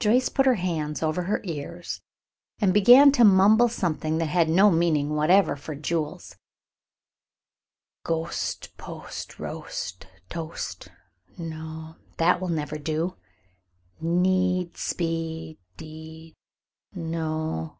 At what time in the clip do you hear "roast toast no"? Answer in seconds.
9.38-11.94